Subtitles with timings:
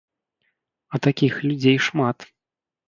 [0.95, 2.17] А такіх людзей шмат.